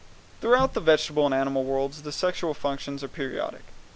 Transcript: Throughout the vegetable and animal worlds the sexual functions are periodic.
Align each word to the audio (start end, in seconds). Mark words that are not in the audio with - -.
Throughout 0.41 0.73
the 0.73 0.79
vegetable 0.79 1.27
and 1.27 1.35
animal 1.35 1.63
worlds 1.63 2.01
the 2.01 2.11
sexual 2.11 2.55
functions 2.55 3.03
are 3.03 3.07
periodic. 3.07 3.61